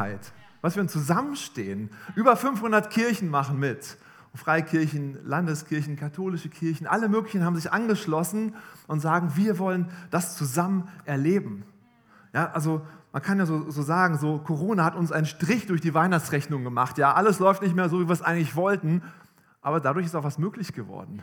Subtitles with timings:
[0.00, 1.90] Einheit, was für ein Zusammenstehen.
[2.14, 3.98] Über 500 Kirchen machen mit.
[4.34, 8.54] Freikirchen, Landeskirchen, katholische Kirchen, alle möglichen haben sich angeschlossen
[8.86, 11.64] und sagen, wir wollen das zusammen erleben.
[12.32, 12.82] Ja, also
[13.12, 16.62] man kann ja so, so, sagen, so Corona hat uns einen Strich durch die Weihnachtsrechnung
[16.62, 16.96] gemacht.
[16.96, 19.02] Ja, alles läuft nicht mehr so, wie wir es eigentlich wollten,
[19.62, 21.22] aber dadurch ist auch was möglich geworden.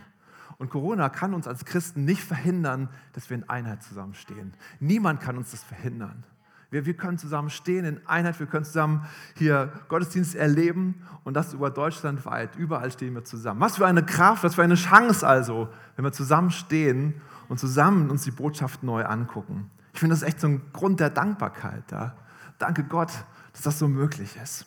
[0.57, 4.53] Und Corona kann uns als Christen nicht verhindern, dass wir in Einheit zusammenstehen.
[4.81, 6.25] Niemand kann uns das verhindern.
[6.69, 9.05] Wir, wir können zusammen stehen in Einheit, wir können zusammen
[9.35, 12.55] hier Gottesdienst erleben und das über Deutschland weit.
[12.57, 13.61] Überall stehen wir zusammen.
[13.61, 18.09] Was für eine Kraft, was für eine Chance also, wenn wir zusammen stehen und zusammen
[18.09, 19.71] uns die Botschaft neu angucken.
[19.93, 21.83] Ich finde das echt so ein Grund der Dankbarkeit.
[21.91, 22.15] Ja.
[22.59, 23.11] Danke Gott,
[23.53, 24.65] dass das so möglich ist.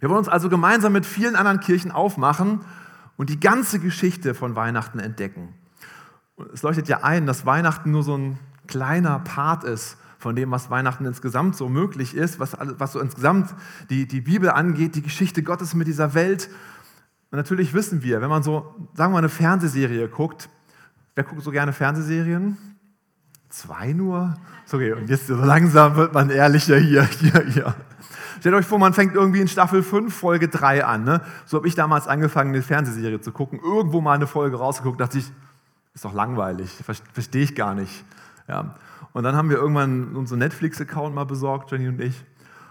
[0.00, 2.60] Wir wollen uns also gemeinsam mit vielen anderen Kirchen aufmachen
[3.16, 5.54] und die ganze Geschichte von Weihnachten entdecken.
[6.52, 10.68] Es leuchtet ja ein, dass Weihnachten nur so ein kleiner Part ist von dem, was
[10.68, 13.54] Weihnachten insgesamt so möglich ist, was, was so insgesamt
[13.88, 16.50] die, die Bibel angeht, die Geschichte Gottes mit dieser Welt.
[17.30, 20.48] Und natürlich wissen wir, wenn man so, sagen wir mal, eine Fernsehserie guckt,
[21.14, 22.58] wer guckt so gerne Fernsehserien?
[23.48, 24.36] Zwei nur?
[24.70, 27.74] Okay, und jetzt so langsam wird man ehrlicher hier, hier, hier.
[28.40, 31.04] Stellt euch vor, man fängt irgendwie in Staffel 5, Folge 3 an.
[31.04, 31.20] Ne?
[31.46, 33.60] So habe ich damals angefangen, eine Fernsehserie zu gucken.
[33.62, 35.32] Irgendwo mal eine Folge rausgeguckt, dachte ich,
[35.94, 36.70] ist doch langweilig,
[37.12, 38.04] verstehe ich gar nicht.
[38.48, 38.74] Ja.
[39.12, 42.24] Und dann haben wir irgendwann unseren Netflix-Account mal besorgt, Jenny und ich,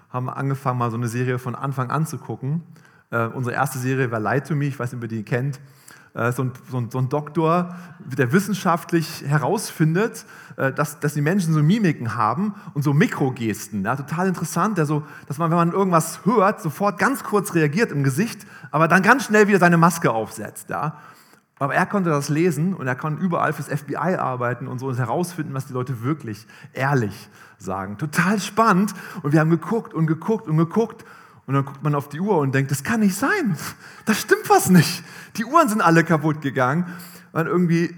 [0.09, 2.63] haben angefangen, mal so eine Serie von Anfang an zu gucken.
[3.09, 5.59] Äh, unsere erste Serie war Light to Me, ich weiß nicht, ob ihr die kennt.
[6.13, 11.21] Äh, so, ein, so, ein, so, ein, Doktor, der wissenschaftlich herausfindet, äh, dass, dass die
[11.21, 13.83] Menschen so Mimiken haben und so Mikrogesten.
[13.83, 17.91] Ja, total interessant, der so, dass man, wenn man irgendwas hört, sofort ganz kurz reagiert
[17.91, 20.69] im Gesicht, aber dann ganz schnell wieder seine Maske aufsetzt.
[20.69, 20.97] Ja.
[21.59, 24.97] Aber er konnte das lesen und er konnte überall fürs FBI arbeiten und so und
[24.97, 27.97] herausfinden, was die Leute wirklich ehrlich sagen.
[27.97, 28.93] Total spannend.
[29.23, 31.03] Und wir haben geguckt und geguckt und geguckt.
[31.47, 33.57] Und dann guckt man auf die Uhr und denkt, das kann nicht sein.
[34.05, 35.03] Da stimmt was nicht.
[35.37, 36.85] Die Uhren sind alle kaputt gegangen.
[37.31, 37.95] Und irgendwie,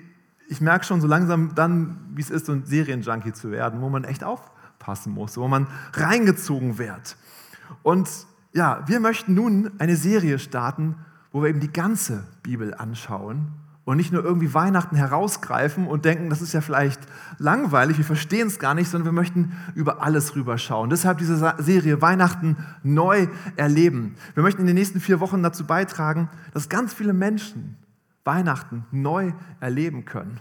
[0.47, 3.89] ich merke schon so langsam dann, wie es ist, so ein Serienjunkie zu werden, wo
[3.89, 7.17] man echt aufpassen muss, wo man reingezogen wird.
[7.83, 8.09] Und
[8.53, 10.95] ja, wir möchten nun eine Serie starten,
[11.31, 13.53] wo wir eben die ganze Bibel anschauen
[13.85, 17.01] und nicht nur irgendwie Weihnachten herausgreifen und denken, das ist ja vielleicht
[17.39, 20.89] langweilig, wir verstehen es gar nicht, sondern wir möchten über alles rüberschauen.
[20.89, 24.15] Deshalb diese Serie Weihnachten neu erleben.
[24.35, 27.77] Wir möchten in den nächsten vier Wochen dazu beitragen, dass ganz viele Menschen
[28.23, 30.39] Weihnachten neu erleben können.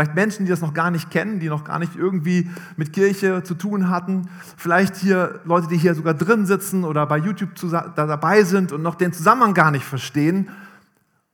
[0.00, 3.42] Vielleicht Menschen, die das noch gar nicht kennen, die noch gar nicht irgendwie mit Kirche
[3.42, 4.30] zu tun hatten.
[4.56, 7.50] Vielleicht hier Leute, die hier sogar drin sitzen oder bei YouTube
[7.96, 10.48] dabei sind und noch den Zusammenhang gar nicht verstehen.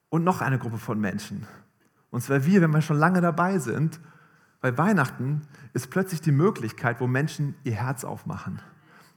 [0.09, 1.47] Und noch eine Gruppe von Menschen.
[2.11, 4.01] Und zwar wir, wenn wir schon lange dabei sind.
[4.61, 8.59] Weil Weihnachten ist plötzlich die Möglichkeit, wo Menschen ihr Herz aufmachen.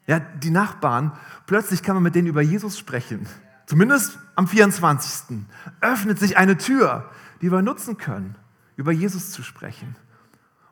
[0.05, 1.11] Ja, die Nachbarn,
[1.47, 3.25] plötzlich kann man mit denen über Jesus sprechen.
[3.66, 5.39] Zumindest am 24.
[5.81, 7.09] öffnet sich eine Tür,
[7.41, 8.35] die wir nutzen können
[8.79, 9.97] über Jesus zu sprechen.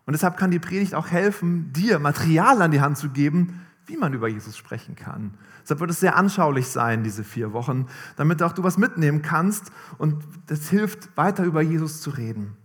[0.06, 3.97] Und deshalb kann die Predigt auch helfen, dir Material an die Hand zu geben, wie
[3.97, 5.34] man über Jesus sprechen kann.
[5.62, 9.73] Deshalb wird es sehr anschaulich sein, diese vier Wochen, damit auch du was mitnehmen kannst
[9.97, 12.56] und das hilft, weiter über Jesus zu reden.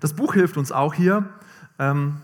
[0.00, 1.30] Das Buch hilft uns auch hier,
[1.78, 2.18] ähm,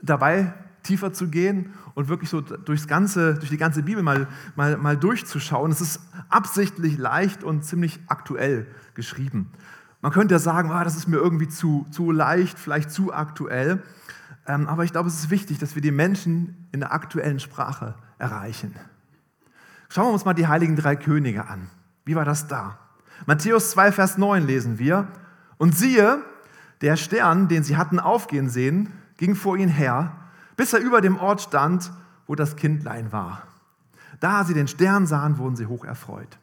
[0.00, 4.26] dabei tiefer zu gehen und wirklich so durchs ganze, durch die ganze Bibel mal,
[4.56, 5.70] mal, mal durchzuschauen.
[5.70, 9.50] Es ist absichtlich leicht und ziemlich aktuell geschrieben.
[10.02, 13.82] Man könnte ja sagen, oh, das ist mir irgendwie zu, zu leicht, vielleicht zu aktuell.
[14.46, 17.94] Ähm, aber ich glaube, es ist wichtig, dass wir die Menschen in der aktuellen Sprache
[18.18, 18.74] erreichen.
[19.88, 21.68] Schauen wir uns mal die heiligen drei Könige an.
[22.04, 22.78] Wie war das da?
[23.26, 25.06] Matthäus 2, Vers 9 lesen wir.
[25.56, 26.24] Und siehe,
[26.80, 30.16] der Stern, den sie hatten aufgehen sehen, ging vor ihnen her,
[30.56, 31.92] bis er über dem Ort stand,
[32.26, 33.42] wo das Kindlein war.
[34.18, 36.38] Da sie den Stern sahen, wurden sie hoch erfreut.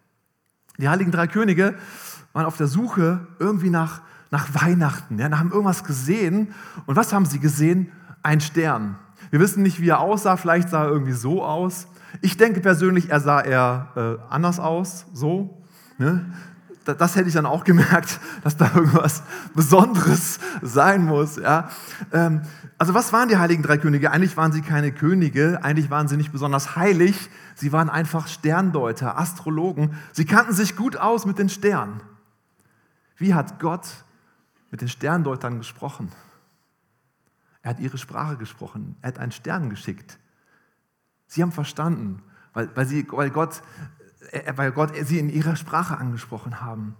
[0.79, 1.75] Die heiligen drei Könige
[2.33, 4.01] waren auf der Suche irgendwie nach,
[4.31, 5.19] nach Weihnachten.
[5.19, 6.53] Ja, haben irgendwas gesehen.
[6.85, 7.91] Und was haben sie gesehen?
[8.23, 8.97] Ein Stern.
[9.29, 10.37] Wir wissen nicht, wie er aussah.
[10.37, 11.87] Vielleicht sah er irgendwie so aus.
[12.21, 15.05] Ich denke persönlich, er sah eher äh, anders aus.
[15.13, 15.61] So.
[15.97, 16.25] Ne?
[16.85, 19.23] Das, hätte ich dann auch gemerkt, dass da irgendwas
[19.53, 21.35] Besonderes sein muss.
[21.35, 21.69] Ja?
[22.11, 22.41] Ähm,
[22.77, 24.11] also was waren die heiligen drei Könige?
[24.11, 29.19] Eigentlich waren sie keine Könige, eigentlich waren sie nicht besonders heilig, sie waren einfach Sterndeuter,
[29.19, 29.95] Astrologen.
[30.13, 32.01] Sie kannten sich gut aus mit den Sternen.
[33.17, 33.87] Wie hat Gott
[34.71, 36.11] mit den Sterndeutern gesprochen?
[37.61, 38.95] Er hat ihre Sprache gesprochen.
[39.01, 40.17] Er hat einen Stern geschickt.
[41.27, 42.23] Sie haben verstanden,
[42.53, 43.61] weil, weil, sie, weil, Gott,
[44.55, 46.95] weil Gott sie in ihrer Sprache angesprochen haben.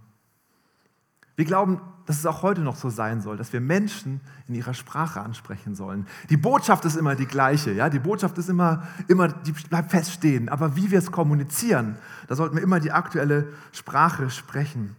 [1.35, 4.73] Wir glauben, dass es auch heute noch so sein soll, dass wir Menschen in ihrer
[4.73, 6.05] Sprache ansprechen sollen.
[6.29, 10.49] Die Botschaft ist immer die gleiche, ja, die Botschaft ist immer, immer, die bleibt feststehen.
[10.49, 14.97] Aber wie wir es kommunizieren, da sollten wir immer die aktuelle Sprache sprechen.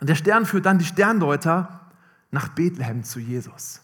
[0.00, 1.80] Und der Stern führt dann die Sterndeuter
[2.30, 3.80] nach Bethlehem zu Jesus.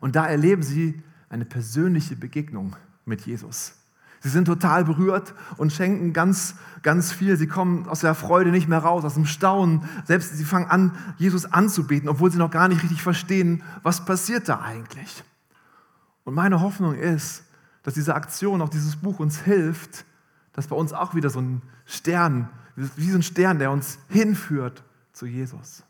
[0.00, 2.76] Und da erleben sie eine persönliche Begegnung
[3.06, 3.74] mit Jesus.
[4.24, 7.36] Sie sind total berührt und schenken ganz, ganz viel.
[7.36, 9.86] Sie kommen aus der Freude nicht mehr raus, aus dem Staunen.
[10.06, 14.48] Selbst sie fangen an, Jesus anzubeten, obwohl sie noch gar nicht richtig verstehen, was passiert
[14.48, 15.22] da eigentlich.
[16.24, 17.44] Und meine Hoffnung ist,
[17.82, 20.06] dass diese Aktion, auch dieses Buch uns hilft,
[20.54, 24.84] dass bei uns auch wieder so ein Stern, wie so ein Stern, der uns hinführt
[25.12, 25.82] zu Jesus.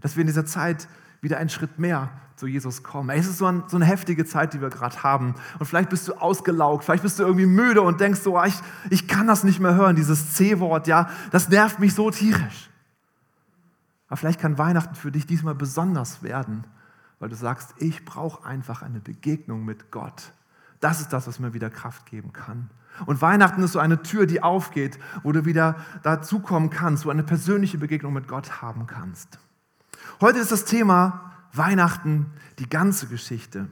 [0.00, 0.88] Dass wir in dieser Zeit
[1.22, 3.10] wieder einen Schritt mehr zu Jesus kommen.
[3.10, 5.34] Es ist so, ein, so eine heftige Zeit, die wir gerade haben.
[5.58, 8.56] Und vielleicht bist du ausgelaugt, vielleicht bist du irgendwie müde und denkst so, ah, ich,
[8.90, 12.68] ich kann das nicht mehr hören, dieses C-Wort, ja, das nervt mich so tierisch.
[14.08, 16.64] Aber vielleicht kann Weihnachten für dich diesmal besonders werden,
[17.20, 20.32] weil du sagst, ich brauche einfach eine Begegnung mit Gott.
[20.80, 22.68] Das ist das, was mir wieder Kraft geben kann.
[23.06, 27.12] Und Weihnachten ist so eine Tür, die aufgeht, wo du wieder dazukommen kannst, wo du
[27.12, 29.38] eine persönliche Begegnung mit Gott haben kannst.
[30.22, 32.26] Heute ist das Thema Weihnachten,
[32.60, 33.66] die ganze Geschichte.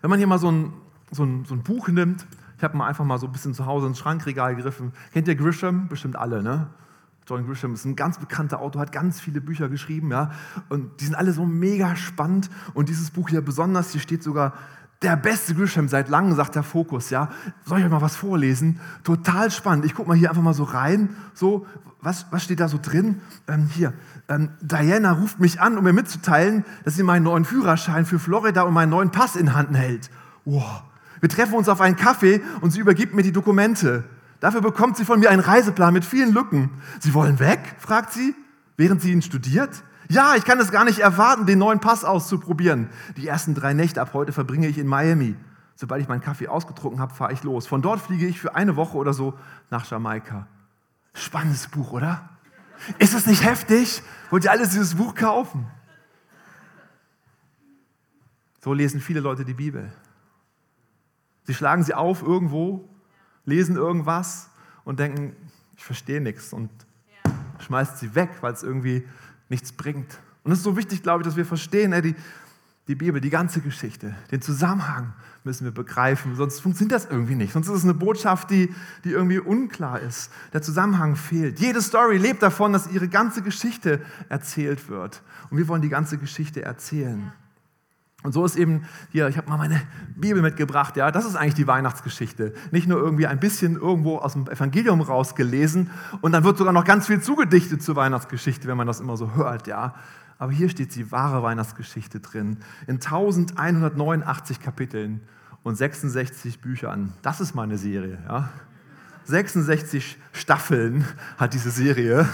[0.00, 0.72] Wenn man hier mal so ein,
[1.10, 2.24] so ein, so ein Buch nimmt,
[2.56, 4.92] ich habe mal einfach mal so ein bisschen zu Hause ins Schrankregal gegriffen.
[5.12, 5.88] Kennt ihr Grisham?
[5.88, 6.68] Bestimmt alle, ne?
[7.26, 10.30] John Grisham ist ein ganz bekannter Autor, hat ganz viele Bücher geschrieben, ja.
[10.68, 12.48] Und die sind alle so mega spannend.
[12.72, 14.52] Und dieses Buch hier besonders, hier steht sogar
[15.02, 17.28] der beste Grisham seit langem, sagt der Fokus, ja.
[17.64, 18.80] Soll ich euch mal was vorlesen?
[19.04, 19.84] Total spannend.
[19.84, 21.10] Ich gucke mal hier einfach mal so rein.
[21.34, 21.66] So,
[22.00, 23.20] was, was steht da so drin?
[23.46, 23.92] Ähm, hier,
[24.28, 28.62] ähm, Diana ruft mich an, um mir mitzuteilen, dass sie meinen neuen Führerschein für Florida
[28.62, 30.10] und meinen neuen Pass in Hand hält.
[30.44, 30.82] Wow.
[31.20, 34.04] Wir treffen uns auf einen Kaffee und sie übergibt mir die Dokumente.
[34.40, 36.70] Dafür bekommt sie von mir einen Reiseplan mit vielen Lücken.
[37.00, 37.60] Sie wollen weg?
[37.78, 38.34] fragt sie,
[38.76, 39.82] während sie ihn studiert.
[40.08, 42.88] Ja, ich kann es gar nicht erwarten, den neuen Pass auszuprobieren.
[43.16, 45.36] Die ersten drei Nächte ab heute verbringe ich in Miami.
[45.74, 47.66] Sobald ich meinen Kaffee ausgetrunken habe, fahre ich los.
[47.66, 49.38] Von dort fliege ich für eine Woche oder so
[49.70, 50.46] nach Jamaika.
[51.12, 52.28] Spannendes Buch, oder?
[52.98, 54.02] Ist das nicht heftig?
[54.30, 55.66] Wollt ihr alles dieses Buch kaufen?
[58.60, 59.92] So lesen viele Leute die Bibel.
[61.44, 62.88] Sie schlagen sie auf irgendwo,
[63.44, 64.50] lesen irgendwas
[64.84, 65.36] und denken,
[65.76, 66.70] ich verstehe nichts und
[67.60, 69.06] schmeißen sie weg, weil es irgendwie
[69.48, 70.18] nichts bringt.
[70.44, 72.14] Und es ist so wichtig, glaube ich, dass wir verstehen, ey, die,
[72.86, 75.12] die Bibel, die ganze Geschichte, den Zusammenhang
[75.44, 77.52] müssen wir begreifen, sonst funktioniert das irgendwie nicht.
[77.52, 78.74] Sonst ist es eine Botschaft, die,
[79.04, 80.30] die irgendwie unklar ist.
[80.52, 81.60] Der Zusammenhang fehlt.
[81.60, 85.22] Jede Story lebt davon, dass ihre ganze Geschichte erzählt wird.
[85.50, 87.32] Und wir wollen die ganze Geschichte erzählen.
[88.24, 89.80] Und so ist eben hier, ich habe mal meine
[90.16, 92.52] Bibel mitgebracht, ja, das ist eigentlich die Weihnachtsgeschichte.
[92.72, 96.84] Nicht nur irgendwie ein bisschen irgendwo aus dem Evangelium rausgelesen und dann wird sogar noch
[96.84, 99.94] ganz viel zugedichtet zur Weihnachtsgeschichte, wenn man das immer so hört, ja.
[100.36, 105.20] Aber hier steht die wahre Weihnachtsgeschichte drin, in 1189 Kapiteln
[105.62, 107.12] und 66 Büchern.
[107.22, 108.48] Das ist meine Serie, ja.
[109.26, 111.04] 66 Staffeln
[111.36, 112.26] hat diese Serie.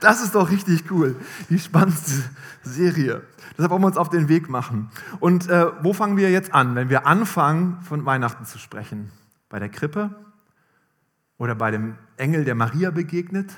[0.00, 1.16] Das ist doch richtig cool.
[1.48, 2.22] Die spannendste
[2.62, 3.22] Serie.
[3.52, 4.90] Deshalb wollen wir uns auf den Weg machen.
[5.20, 9.10] Und äh, wo fangen wir jetzt an, wenn wir anfangen, von Weihnachten zu sprechen?
[9.48, 10.14] Bei der Krippe?
[11.38, 13.52] Oder bei dem Engel, der Maria begegnet?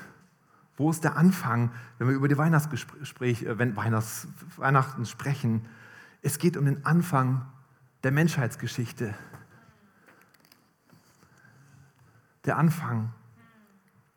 [0.77, 5.67] Wo ist der Anfang, wenn wir über die Weihnachtsgespräch, äh, wenn Weihnachts, Weihnachten sprechen?
[6.23, 7.47] Es geht um den Anfang
[8.03, 9.15] der Menschheitsgeschichte.
[12.45, 13.13] Der Anfang.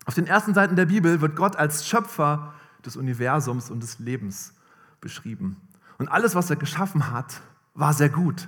[0.09, 4.53] Auf den ersten Seiten der Bibel wird Gott als Schöpfer des Universums und des Lebens
[5.01, 5.57] beschrieben.
[5.99, 7.41] Und alles, was er geschaffen hat,
[7.75, 8.47] war sehr gut.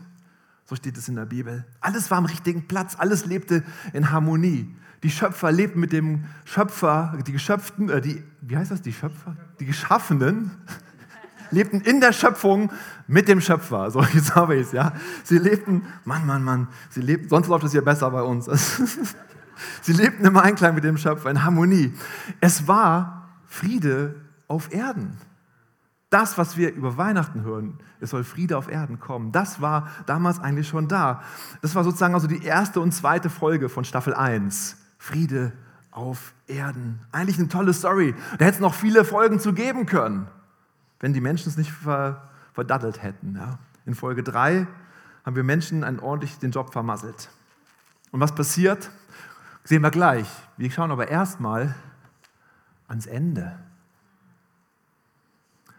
[0.65, 1.63] So steht es in der Bibel.
[1.79, 3.63] Alles war am richtigen Platz, alles lebte
[3.93, 4.75] in Harmonie.
[5.03, 9.35] Die Schöpfer lebten mit dem Schöpfer, die Geschöpften, äh, die, wie heißt das, die Schöpfer?
[9.59, 10.49] Die Geschaffenen
[11.51, 12.71] lebten in der Schöpfung
[13.05, 13.91] mit dem Schöpfer.
[13.91, 14.93] So, jetzt habe ich es, ja.
[15.23, 18.49] Sie lebten, Mann, Mann, Mann, sie lebten, sonst läuft es ja besser bei uns.
[19.81, 21.93] sie lebten im Einklang mit dem Schöpfer, in Harmonie.
[22.39, 24.15] Es war Friede
[24.47, 25.17] auf Erden.
[26.09, 30.39] Das, was wir über Weihnachten hören, es soll Friede auf Erden kommen, das war damals
[30.39, 31.21] eigentlich schon da.
[31.61, 34.75] Das war sozusagen also die erste und zweite Folge von Staffel 1.
[34.97, 35.53] Friede
[35.91, 36.99] auf Erden.
[37.11, 38.13] Eigentlich eine tolle Story.
[38.37, 40.27] Da hätte es noch viele Folgen zu geben können,
[40.99, 41.71] wenn die Menschen es nicht
[42.53, 43.35] verdattelt hätten.
[43.35, 43.59] Ja.
[43.85, 44.67] In Folge 3
[45.25, 47.29] haben wir Menschen einen ordentlich den Job vermasselt.
[48.11, 48.91] Und was passiert?
[49.63, 50.27] Sehen wir gleich.
[50.57, 51.75] Wir schauen aber erstmal
[52.87, 53.59] ans Ende.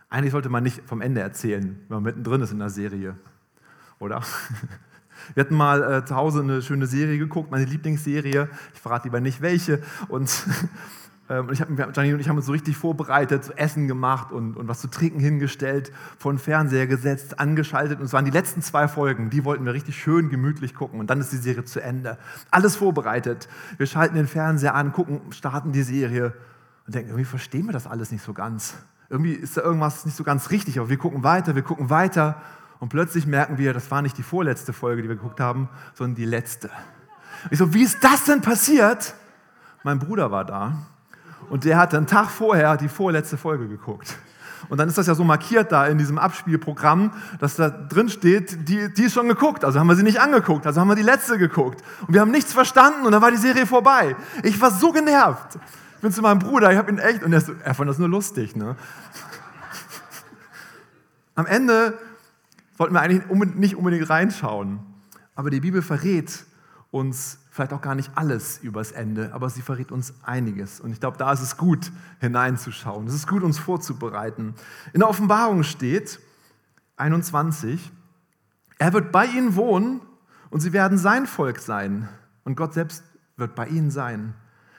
[0.09, 3.17] Eigentlich sollte man nicht vom Ende erzählen, wenn man mittendrin ist in der Serie.
[3.99, 4.23] Oder?
[5.35, 8.49] Wir hatten mal äh, zu Hause eine schöne Serie geguckt, meine Lieblingsserie.
[8.75, 9.81] Ich verrate lieber nicht welche.
[10.09, 10.29] Und
[11.39, 14.57] und ich hab, Janine und ich haben uns so richtig vorbereitet, zu Essen gemacht und,
[14.57, 18.01] und was zu trinken hingestellt, vor den Fernseher gesetzt, angeschaltet.
[18.01, 21.01] Und es waren die letzten zwei Folgen, die wollten wir richtig schön gemütlich gucken.
[21.01, 22.19] Und dann ist die Serie zu Ende.
[22.51, 23.49] Alles vorbereitet.
[23.79, 26.35] Wir schalten den Fernseher an, gucken, starten die Serie
[26.87, 28.75] und denken, irgendwie verstehen wir das alles nicht so ganz.
[29.09, 30.79] Irgendwie ist da irgendwas nicht so ganz richtig.
[30.79, 32.43] Aber wir gucken weiter, wir gucken weiter.
[32.81, 36.17] Und plötzlich merken wir, das war nicht die vorletzte Folge, die wir geguckt haben, sondern
[36.17, 36.69] die letzte.
[37.51, 39.15] Ich so, wie ist das denn passiert?
[39.85, 40.87] Mein Bruder war da
[41.51, 44.17] und der hat einen Tag vorher die vorletzte Folge geguckt.
[44.69, 48.69] Und dann ist das ja so markiert da in diesem Abspielprogramm, dass da drin steht,
[48.69, 49.65] die, die ist schon geguckt.
[49.65, 51.83] Also haben wir sie nicht angeguckt, also haben wir die letzte geguckt.
[52.07, 54.17] Und wir haben nichts verstanden und dann war die Serie vorbei.
[54.43, 55.59] Ich war so genervt.
[55.97, 57.99] Ich bin zu meinem Bruder, ich habe ihn echt, und er, so, er fand das
[57.99, 58.57] nur lustig.
[58.57, 58.77] Ne?
[61.35, 61.99] Am Ende
[62.77, 64.81] wollten wir eigentlich nicht unbedingt reinschauen.
[65.35, 66.45] Aber die Bibel verrät
[66.91, 70.81] uns vielleicht auch gar nicht alles übers Ende, aber sie verrät uns einiges.
[70.81, 73.07] Und ich glaube, da ist es gut, hineinzuschauen.
[73.07, 74.55] Es ist gut, uns vorzubereiten.
[74.95, 76.19] In der Offenbarung steht,
[76.97, 77.93] 21,
[78.79, 80.01] er wird bei ihnen wohnen
[80.49, 82.09] und sie werden sein Volk sein.
[82.45, 83.05] Und Gott selbst
[83.37, 84.33] wird bei ihnen sein.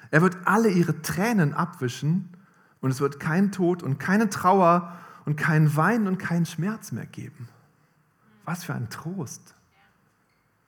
[0.10, 2.36] Er wird alle ihre Tränen abwischen
[2.82, 7.06] und es wird kein Tod und keine Trauer und kein Wein und keinen Schmerz mehr
[7.06, 7.48] geben.
[8.46, 9.54] Was für ein Trost.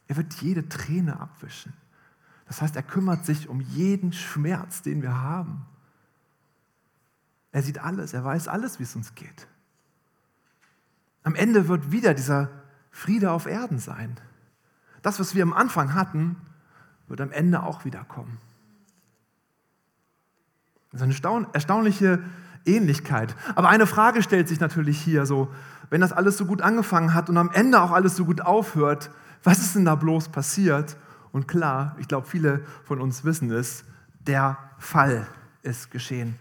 [0.07, 1.73] Er wird jede Träne abwischen.
[2.47, 5.65] Das heißt, er kümmert sich um jeden Schmerz, den wir haben.
[7.51, 9.47] Er sieht alles, er weiß alles, wie es uns geht.
[11.23, 12.49] Am Ende wird wieder dieser
[12.91, 14.15] Friede auf Erden sein.
[15.01, 16.35] Das, was wir am Anfang hatten,
[17.07, 18.37] wird am Ende auch wieder kommen.
[20.91, 22.23] Das ist eine erstaunliche
[22.65, 23.35] Ähnlichkeit.
[23.55, 25.51] Aber eine Frage stellt sich natürlich hier so,
[25.89, 29.11] wenn das alles so gut angefangen hat und am Ende auch alles so gut aufhört,
[29.43, 30.97] was ist denn da bloß passiert?
[31.35, 33.83] Und klar, ich glaube, viele von uns wissen es,
[34.21, 35.27] der Fall
[35.63, 36.39] ist geschehen.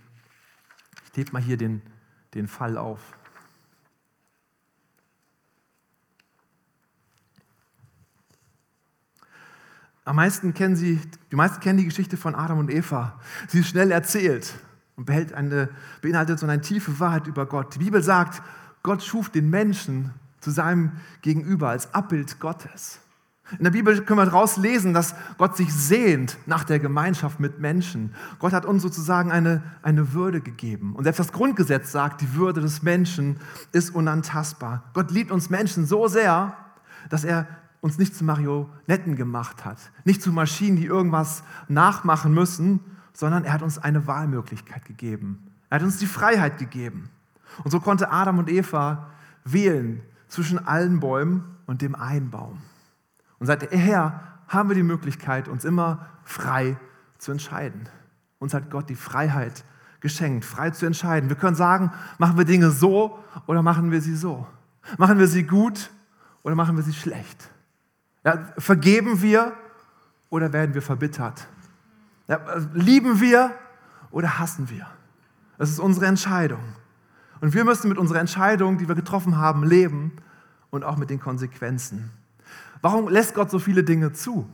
[1.11, 1.83] Ich lebe mal hier den,
[2.35, 3.01] den Fall auf.
[10.05, 11.01] Am meisten kennen Sie,
[11.33, 13.19] die meisten kennen die Geschichte von Adam und Eva.
[13.49, 14.55] Sie ist schnell erzählt
[14.95, 15.71] und behält eine,
[16.03, 17.75] beinhaltet so eine tiefe Wahrheit über Gott.
[17.75, 18.43] Die Bibel sagt,
[18.85, 23.01] Gott schuf den Menschen zu seinem Gegenüber als Abbild Gottes.
[23.59, 27.61] In der Bibel können wir daraus lesen, dass Gott sich sehnt nach der Gemeinschaft mit
[27.61, 28.15] Menschen.
[28.39, 30.95] Gott hat uns sozusagen eine, eine Würde gegeben.
[30.97, 33.39] Und selbst das Grundgesetz sagt, die Würde des Menschen
[33.73, 34.85] ist unantastbar.
[34.95, 36.57] Gott liebt uns Menschen so sehr,
[37.11, 37.47] dass er
[37.83, 42.81] uns nicht zu Marionetten gemacht hat, nicht zu Maschinen, die irgendwas nachmachen müssen,
[43.13, 45.51] sondern er hat uns eine Wahlmöglichkeit gegeben.
[45.69, 47.11] Er hat uns die Freiheit gegeben.
[47.63, 49.11] Und so konnte Adam und Eva
[49.45, 52.63] wählen zwischen allen Bäumen und dem einen Baum.
[53.45, 56.79] Und seither haben wir die Möglichkeit, uns immer frei
[57.19, 57.91] zu entscheiden.
[58.39, 59.67] Uns hat Gott die Freiheit
[60.01, 61.29] geschenkt, frei zu entscheiden.
[61.29, 64.47] Wir können sagen, machen wir Dinge so oder machen wir sie so.
[64.97, 65.91] Machen wir sie gut
[66.43, 67.51] oder machen wir sie schlecht.
[68.25, 69.53] Ja, vergeben wir
[70.31, 71.47] oder werden wir verbittert?
[72.29, 72.41] Ja,
[72.73, 73.53] lieben wir
[74.11, 74.87] oder hassen wir?
[75.59, 76.65] Das ist unsere Entscheidung.
[77.43, 80.13] Und wir müssen mit unserer Entscheidung, die wir getroffen haben, leben
[80.71, 82.11] und auch mit den Konsequenzen.
[82.85, 84.47] Warum lässt Gott so viele Dinge zu?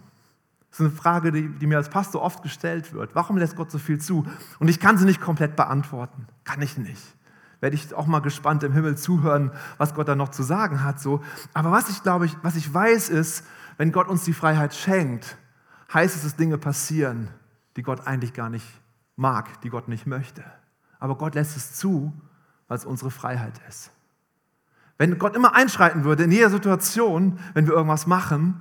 [0.71, 3.17] Das ist eine Frage, die, die, mir als Pastor oft gestellt wird.
[3.17, 4.25] Warum lässt Gott so viel zu?
[4.61, 6.29] Und ich kann sie nicht komplett beantworten.
[6.45, 7.03] Kann ich nicht.
[7.59, 11.01] Werde ich auch mal gespannt im Himmel zuhören, was Gott da noch zu sagen hat.
[11.01, 11.25] So.
[11.55, 13.45] Aber was ich glaube, ich, was ich weiß, ist,
[13.79, 15.37] wenn Gott uns die Freiheit schenkt,
[15.93, 17.31] heißt es, dass Dinge passieren,
[17.75, 18.81] die Gott eigentlich gar nicht
[19.17, 20.45] mag, die Gott nicht möchte.
[21.01, 22.13] Aber Gott lässt es zu,
[22.69, 23.91] weil es unsere Freiheit ist.
[25.01, 28.61] Wenn Gott immer einschreiten würde in jeder Situation, wenn wir irgendwas machen,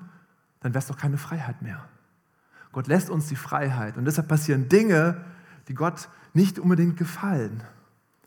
[0.62, 1.84] dann wäre es doch keine Freiheit mehr.
[2.72, 5.18] Gott lässt uns die Freiheit und deshalb passieren Dinge,
[5.68, 7.62] die Gott nicht unbedingt gefallen.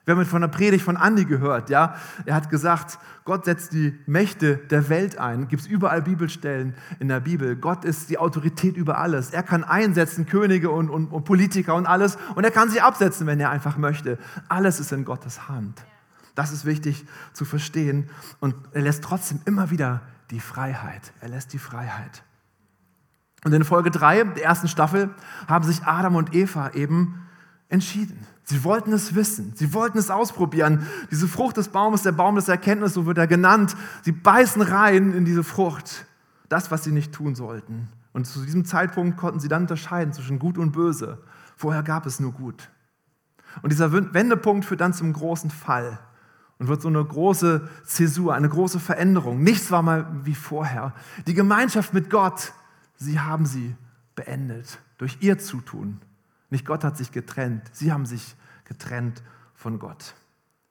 [0.05, 1.95] Wir haben von der Predigt von Andi gehört, ja.
[2.27, 5.49] Er hat gesagt, Gott setzt die Mächte der Welt ein.
[5.49, 7.57] Gibt es überall Bibelstellen in der Bibel.
[7.57, 9.31] Gott ist die Autorität über alles.
[9.31, 12.19] Er kann einsetzen, Könige und, und, und Politiker und alles.
[12.35, 14.19] Und er kann sie absetzen, wenn er einfach möchte.
[14.51, 15.83] Alles ist in Gottes Hand.
[16.35, 18.09] Das ist wichtig zu verstehen.
[18.41, 21.13] Und er lässt trotzdem immer wieder die Freiheit.
[21.21, 22.23] Er lässt die Freiheit.
[23.45, 25.11] Und in Folge 3 der ersten Staffel
[25.49, 27.27] haben sich Adam und Eva eben
[27.69, 28.27] entschieden.
[28.45, 30.87] Sie wollten es wissen, sie wollten es ausprobieren.
[31.11, 33.77] Diese Frucht des Baumes, der Baum des Erkenntnisses, so wird er genannt.
[34.03, 36.07] Sie beißen rein in diese Frucht,
[36.49, 37.89] das, was sie nicht tun sollten.
[38.13, 41.23] Und zu diesem Zeitpunkt konnten sie dann unterscheiden zwischen Gut und Böse.
[41.57, 42.69] Vorher gab es nur Gut.
[43.63, 45.99] Und dieser Wendepunkt führt dann zum großen Fall
[46.63, 49.43] und wird so eine große Zäsur, eine große Veränderung.
[49.43, 50.93] Nichts war mal wie vorher.
[51.27, 52.53] Die Gemeinschaft mit Gott,
[52.95, 53.75] sie haben sie
[54.15, 56.01] beendet durch ihr Zutun.
[56.51, 59.25] Nicht Gott hat sich getrennt, sie haben sich getrennt
[59.57, 60.15] von Gott.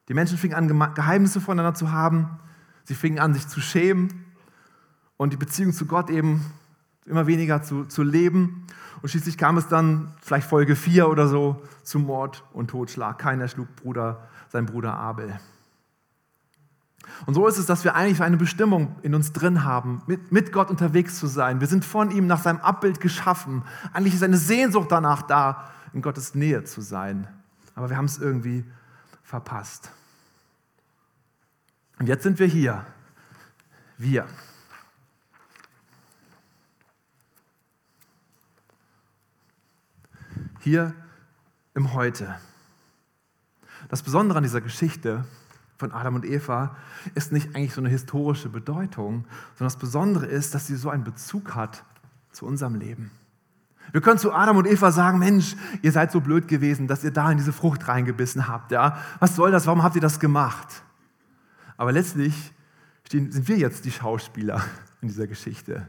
[0.07, 2.39] Die Menschen fingen an, Geheimnisse voneinander zu haben,
[2.85, 4.27] sie fingen an, sich zu schämen
[5.17, 6.45] und die Beziehung zu Gott eben
[7.05, 8.65] immer weniger zu, zu leben.
[9.01, 13.19] Und schließlich kam es dann, vielleicht Folge 4 oder so, zu Mord und Totschlag.
[13.19, 15.37] Keiner schlug Bruder, sein Bruder Abel.
[17.25, 20.51] Und so ist es, dass wir eigentlich eine Bestimmung in uns drin haben, mit, mit
[20.51, 21.59] Gott unterwegs zu sein.
[21.59, 23.63] Wir sind von ihm nach seinem Abbild geschaffen.
[23.93, 27.27] Eigentlich ist eine Sehnsucht danach da, in Gottes Nähe zu sein.
[27.75, 28.65] Aber wir haben es irgendwie
[29.23, 29.91] verpasst.
[31.99, 32.85] Und jetzt sind wir hier.
[33.97, 34.27] Wir.
[40.59, 40.93] Hier
[41.73, 42.35] im Heute.
[43.89, 45.25] Das Besondere an dieser Geschichte
[45.81, 46.75] von Adam und Eva
[47.15, 51.03] ist nicht eigentlich so eine historische Bedeutung, sondern das Besondere ist, dass sie so einen
[51.03, 51.83] Bezug hat
[52.31, 53.09] zu unserem Leben.
[53.91, 57.09] Wir können zu Adam und Eva sagen, Mensch, ihr seid so blöd gewesen, dass ihr
[57.09, 58.71] da in diese Frucht reingebissen habt.
[58.71, 58.97] Ja?
[59.19, 59.65] Was soll das?
[59.65, 60.83] Warum habt ihr das gemacht?
[61.77, 62.53] Aber letztlich
[63.09, 64.61] sind wir jetzt die Schauspieler
[65.01, 65.87] in dieser Geschichte.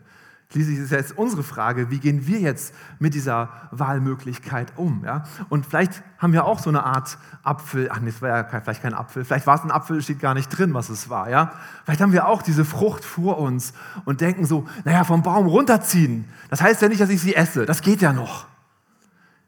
[0.52, 5.02] Schließlich ist jetzt unsere Frage, wie gehen wir jetzt mit dieser Wahlmöglichkeit um?
[5.02, 5.24] Ja?
[5.48, 8.92] Und vielleicht haben wir auch so eine Art Apfel, ach, das war ja vielleicht kein
[8.92, 11.30] Apfel, vielleicht war es ein Apfel, steht gar nicht drin, was es war.
[11.30, 11.52] Ja?
[11.84, 13.72] Vielleicht haben wir auch diese Frucht vor uns
[14.04, 17.64] und denken so, naja, vom Baum runterziehen, das heißt ja nicht, dass ich sie esse,
[17.64, 18.46] das geht ja noch.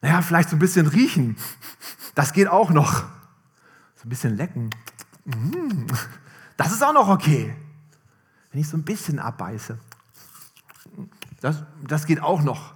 [0.00, 1.36] Naja, vielleicht so ein bisschen riechen,
[2.14, 3.02] das geht auch noch.
[3.96, 4.70] So ein bisschen lecken,
[5.26, 5.84] mm,
[6.56, 7.54] das ist auch noch okay.
[8.50, 9.78] Wenn ich so ein bisschen abbeiße,
[11.44, 12.72] das, das geht auch noch.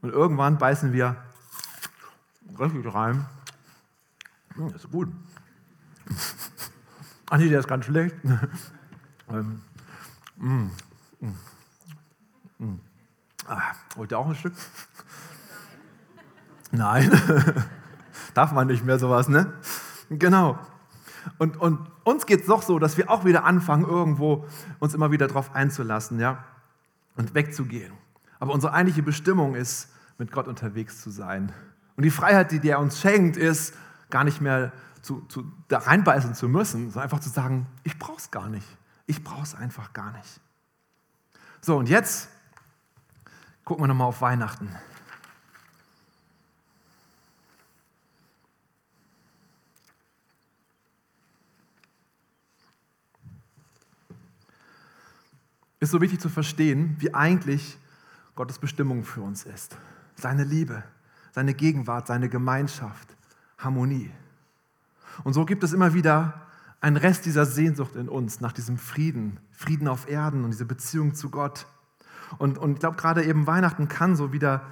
[0.00, 1.16] Und irgendwann beißen wir
[2.58, 3.26] richtig rein.
[4.54, 5.12] Hm, das ist gut.
[7.28, 8.16] Ach nee, der ist ganz schlecht.
[9.28, 9.60] ähm,
[10.36, 10.70] mm,
[11.20, 11.34] mm,
[12.58, 12.80] mm.
[13.46, 13.60] Ah,
[13.96, 14.54] wollt ihr auch ein Stück?
[16.70, 17.10] Nein.
[18.34, 19.52] Darf man nicht mehr sowas, ne?
[20.08, 20.58] Genau.
[21.36, 24.46] Und, und uns geht es doch so, dass wir auch wieder anfangen, irgendwo
[24.78, 26.44] uns immer wieder darauf einzulassen, ja?
[27.18, 27.92] Und wegzugehen.
[28.38, 31.52] Aber unsere eigentliche Bestimmung ist, mit Gott unterwegs zu sein.
[31.96, 33.74] Und die Freiheit, die er uns schenkt, ist,
[34.10, 38.18] gar nicht mehr zu, zu, da reinbeißen zu müssen, sondern einfach zu sagen, ich brauche
[38.18, 38.66] es gar nicht.
[39.06, 40.40] Ich brauche es einfach gar nicht.
[41.60, 42.28] So, und jetzt
[43.64, 44.74] gucken wir nochmal auf Weihnachten.
[55.80, 57.78] Ist so wichtig zu verstehen, wie eigentlich
[58.34, 59.76] Gottes Bestimmung für uns ist.
[60.14, 60.82] Seine Liebe,
[61.32, 63.08] seine Gegenwart, seine Gemeinschaft,
[63.58, 64.10] Harmonie.
[65.24, 66.42] Und so gibt es immer wieder
[66.80, 71.14] einen Rest dieser Sehnsucht in uns nach diesem Frieden, Frieden auf Erden und diese Beziehung
[71.14, 71.66] zu Gott.
[72.38, 74.62] Und, und ich glaube, gerade eben Weihnachten kann so wieder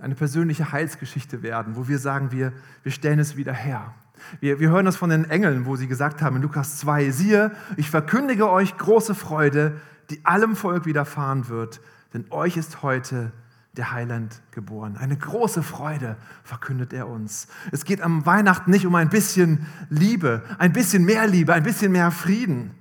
[0.00, 3.94] eine persönliche Heilsgeschichte werden, wo wir sagen, wir, wir stellen es wieder her.
[4.40, 7.52] Wir, wir hören das von den Engeln, wo sie gesagt haben in Lukas 2, siehe,
[7.76, 11.80] ich verkündige euch große Freude, die allem Volk widerfahren wird,
[12.12, 13.32] denn euch ist heute
[13.76, 14.96] der Heiland geboren.
[14.96, 17.48] Eine große Freude verkündet er uns.
[17.72, 21.92] Es geht am Weihnachten nicht um ein bisschen Liebe, ein bisschen mehr Liebe, ein bisschen
[21.92, 22.72] mehr Frieden.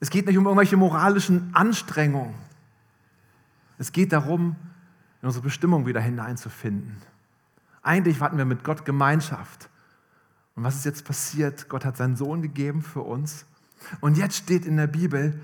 [0.00, 2.34] Es geht nicht um irgendwelche moralischen Anstrengungen.
[3.78, 4.56] Es geht darum,
[5.22, 6.96] in unsere Bestimmung wieder hineinzufinden.
[7.82, 9.68] Eigentlich hatten wir mit Gott Gemeinschaft.
[10.54, 11.68] Und was ist jetzt passiert?
[11.68, 13.46] Gott hat seinen Sohn gegeben für uns.
[14.00, 15.40] Und jetzt steht in der Bibel,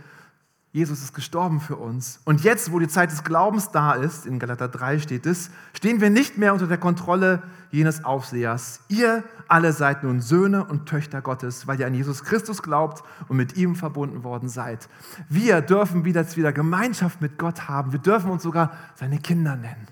[0.72, 2.20] Jesus ist gestorben für uns.
[2.24, 6.00] Und jetzt, wo die Zeit des Glaubens da ist, in Galater 3 steht es, stehen
[6.00, 8.80] wir nicht mehr unter der Kontrolle jenes Aufsehers.
[8.86, 13.36] Ihr alle seid nun Söhne und Töchter Gottes, weil ihr an Jesus Christus glaubt und
[13.36, 14.88] mit ihm verbunden worden seid.
[15.28, 17.90] Wir dürfen wieder, wieder Gemeinschaft mit Gott haben.
[17.90, 19.88] Wir dürfen uns sogar seine Kinder nennen.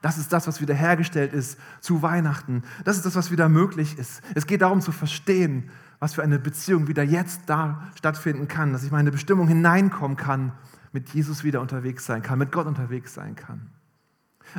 [0.00, 2.62] Das ist das, was wiederhergestellt ist zu Weihnachten.
[2.84, 4.22] Das ist das, was wieder möglich ist.
[4.34, 8.84] Es geht darum zu verstehen, was für eine Beziehung wieder jetzt da stattfinden kann, dass
[8.84, 10.52] ich meine Bestimmung hineinkommen kann,
[10.92, 13.70] mit Jesus wieder unterwegs sein kann, mit Gott unterwegs sein kann.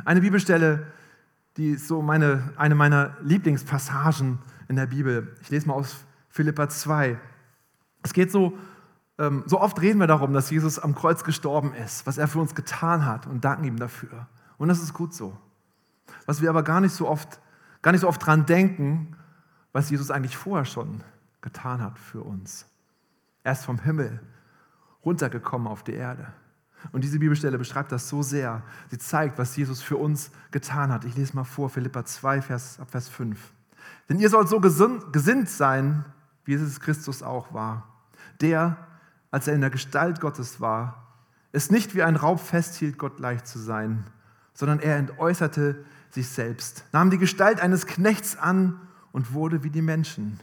[0.04, 0.86] Eine Bibelstelle,
[1.56, 5.34] die ist so meine, eine meiner Lieblingspassagen in der Bibel.
[5.40, 7.18] Ich lese mal aus Philippa 2.
[8.02, 8.56] Es geht so,
[9.18, 12.38] ähm, so oft reden wir darum, dass Jesus am Kreuz gestorben ist, was er für
[12.38, 14.28] uns getan hat und danken ihm dafür.
[14.58, 15.36] Und das ist gut so.
[16.26, 17.40] Was wir aber gar nicht so oft,
[17.82, 19.16] gar nicht so oft dran denken,
[19.72, 21.02] was Jesus eigentlich vorher schon
[21.42, 22.66] getan hat für uns.
[23.42, 24.20] Er ist vom Himmel
[25.04, 26.32] runtergekommen auf die Erde.
[26.92, 28.62] Und diese Bibelstelle beschreibt das so sehr.
[28.90, 31.04] Sie zeigt, was Jesus für uns getan hat.
[31.04, 33.38] Ich lese mal vor, Philippa 2, Vers, Vers 5.
[34.08, 36.04] Denn ihr sollt so gesinnt sein,
[36.44, 37.86] wie Jesus Christus auch war.
[38.40, 38.76] Der,
[39.30, 41.06] als er in der Gestalt Gottes war,
[41.52, 44.04] es nicht wie ein Raub festhielt, Gott gleich zu sein,
[44.54, 48.80] sondern er entäußerte sich selbst, nahm die Gestalt eines Knechts an
[49.12, 50.40] und wurde wie die Menschen.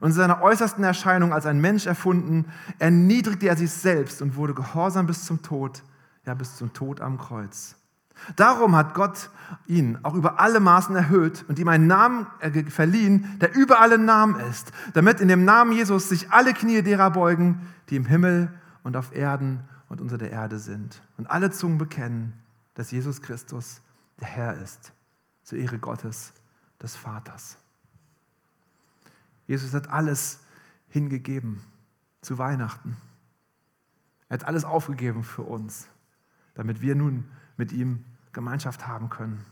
[0.00, 2.46] Und in seiner äußersten Erscheinung als ein Mensch erfunden,
[2.78, 5.82] erniedrigte er sich selbst und wurde gehorsam bis zum Tod,
[6.26, 7.76] ja bis zum Tod am Kreuz.
[8.36, 9.30] Darum hat Gott
[9.66, 12.26] ihn auch über alle Maßen erhöht und ihm einen Namen
[12.68, 17.10] verliehen, der über alle Namen ist, damit in dem Namen Jesus sich alle Knie derer
[17.10, 18.52] beugen, die im Himmel
[18.82, 21.02] und auf Erden und unter der Erde sind.
[21.16, 22.32] Und alle Zungen bekennen,
[22.74, 23.82] dass Jesus Christus
[24.20, 24.92] der Herr ist,
[25.42, 26.32] zur Ehre Gottes,
[26.80, 27.56] des Vaters.
[29.46, 30.40] Jesus hat alles
[30.88, 31.60] hingegeben
[32.20, 32.96] zu Weihnachten.
[34.28, 35.88] Er hat alles aufgegeben für uns,
[36.54, 37.24] damit wir nun
[37.56, 39.44] mit ihm Gemeinschaft haben können.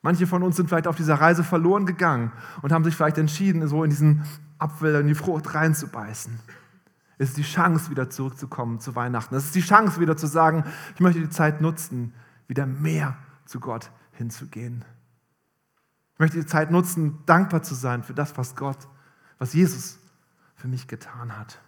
[0.00, 3.66] Manche von uns sind vielleicht auf dieser Reise verloren gegangen und haben sich vielleicht entschieden,
[3.66, 4.24] so in diesen
[4.58, 6.38] Apfel, in die Frucht reinzubeißen.
[7.18, 9.34] Es ist die Chance, wieder zurückzukommen zu Weihnachten.
[9.34, 10.64] Es ist die Chance, wieder zu sagen,
[10.94, 12.14] ich möchte die Zeit nutzen,
[12.46, 14.84] wieder mehr zu Gott hinzugehen.
[16.18, 18.88] Ich möchte die Zeit nutzen, dankbar zu sein für das, was Gott,
[19.38, 20.00] was Jesus
[20.56, 21.60] für mich getan hat.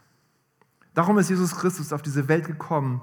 [0.92, 3.00] Darum ist Jesus Christus auf diese Welt gekommen,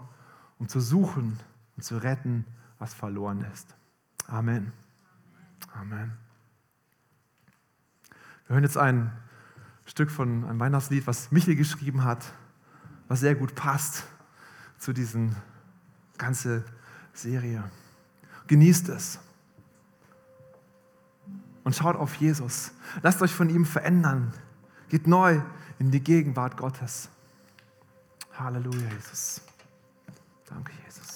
[0.59, 1.39] um zu suchen
[1.77, 2.43] und zu retten,
[2.79, 3.77] was verloren ist.
[4.27, 4.73] Amen.
[5.71, 6.11] Amen.
[8.47, 9.13] Wir hören jetzt ein
[9.85, 12.25] Stück von einem Weihnachtslied, was Michel geschrieben hat,
[13.07, 14.03] was sehr gut passt
[14.77, 15.33] zu diesen
[16.17, 16.65] ganze
[17.13, 17.63] Serie.
[18.47, 19.21] Genießt es
[21.67, 22.71] und schaut auf Jesus.
[23.01, 24.31] Lasst euch von ihm verändern.
[24.87, 25.41] Geht neu
[25.79, 27.09] in die Gegenwart Gottes.
[28.39, 29.41] Halleluja, Jesus.
[30.45, 31.06] Danke, Jesus.